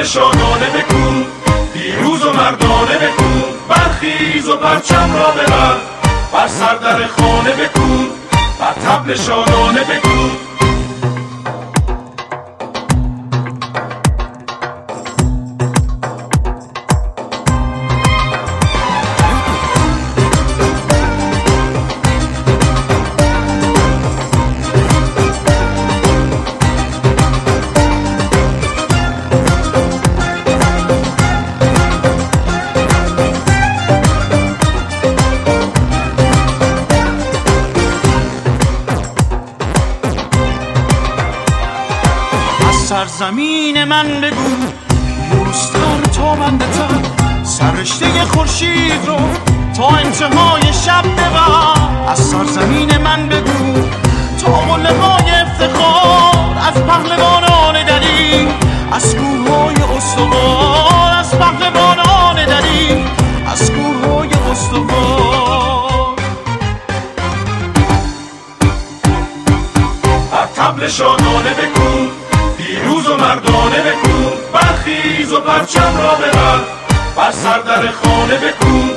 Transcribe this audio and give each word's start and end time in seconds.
تبل 0.00 0.08
شادانه 0.08 0.66
بکن 0.66 1.26
پیروز 1.74 2.22
و 2.24 2.32
مردانه 2.32 2.98
بکن 2.98 3.42
برخیز 3.68 4.48
و 4.48 4.56
پرچم 4.56 5.14
را 5.14 5.30
ببر. 5.30 5.76
بر 6.32 6.48
سر 6.48 6.74
در 6.74 7.06
خانه 7.06 7.50
بکن 7.50 8.06
بر 8.60 8.72
تبل 8.72 9.14
شادانه 9.14 9.80
بکن 9.80 10.30
سرزمین 42.90 43.84
من 43.84 44.20
بگو. 44.20 44.66
دوستان 45.30 46.02
تا 46.02 46.34
من 46.34 46.58
بتر 46.58 46.88
سرشته 47.42 48.24
خورشید 48.24 49.06
رو 49.06 49.16
تا 49.76 49.88
انتهای 49.88 50.72
شب 50.72 51.02
ببر. 51.02 52.08
از 52.08 52.18
سرزمین 52.18 52.98
من 52.98 53.28
بگو. 53.28 53.88
تا 54.44 54.52
قله 54.52 54.88
های 54.88 55.30
افتخار 55.30 56.58
از 56.68 56.82
پهلوانان 56.86 57.84
دلی 57.86 58.48
از 58.92 59.16
کوه 59.16 59.54
های 59.54 59.96
استوار 59.96 61.12
از 61.18 61.38
پهلوانان 61.38 62.44
دلی 62.44 63.04
از 63.46 63.70
کوه 63.70 64.12
های 64.14 64.30
استوار. 64.50 66.16
بر 70.32 70.46
تبل 70.56 70.86
بکن 71.52 72.19
پیروز 72.80 73.06
و 73.06 73.16
مردانه 73.16 73.82
بکن 73.82 74.32
برخیز 74.52 75.32
و 75.32 75.40
پرچم 75.40 75.96
را 75.98 76.14
ببر. 76.14 76.60
بر 77.16 77.32
سر 77.32 77.58
در 77.58 77.90
خانه 77.90 78.36
بکن 78.36 78.90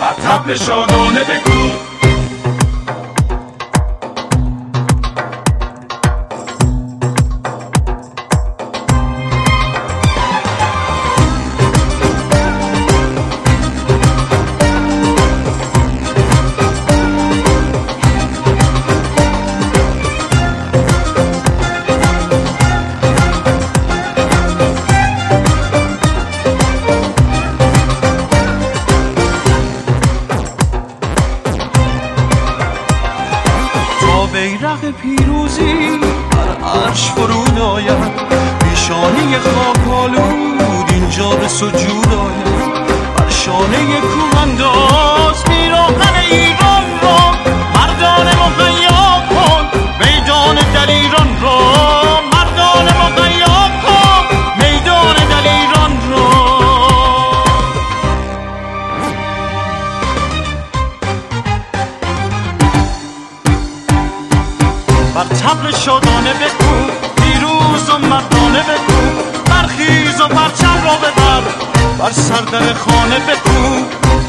بر 0.00 0.28
تبل 0.28 0.54
شادانه 0.54 1.20
بکن 1.20 1.95
بیرق 34.32 34.90
پیروزی 34.90 35.98
بر 36.30 36.68
عرش 36.68 37.10
فرود 37.10 37.58
آید. 37.58 38.16
پیشانی 38.58 39.38
خاک 39.38 39.88
آلود 39.88 40.90
اینجا 40.90 41.30
به 41.30 41.48
سجود. 41.48 42.05
بر 65.56 65.62
تبل 65.62 65.76
شادانه 65.78 66.32
بگو 66.32 66.90
پیروز 67.16 67.90
و 67.90 67.98
مردانه 67.98 68.62
بگو 68.62 69.22
برخیز 69.46 70.20
و 70.20 70.28
پرچم 70.28 70.82
را 70.84 70.96
ببر 70.96 71.42
بر 71.98 72.12
سر 72.12 72.40
در 72.40 72.74
خانه 72.74 73.18
بگو. 73.18 73.84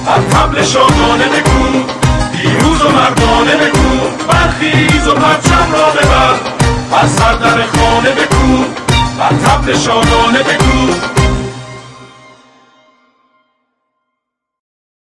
بر 0.06 0.22
تبل 0.32 0.64
شادانه 0.64 1.26
بکن 1.26 1.86
پیروز 2.34 2.82
و 2.82 2.90
مردانه 2.90 3.56
بکن 3.58 4.00
برخیز 4.28 5.08
و 5.08 5.14
پرچم 5.14 5.72
را 5.72 5.90
ببر 5.90 6.34
بر 6.92 7.08
سر 7.08 7.34
در 7.34 7.66
خانه 7.66 8.10
بکن 8.10 8.66
بر 9.20 9.30
تبل 9.30 9.78
شادانه 9.78 10.40
بکن 10.40 11.17